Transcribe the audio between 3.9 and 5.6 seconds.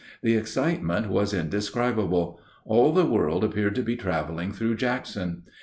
traveling through Jackson.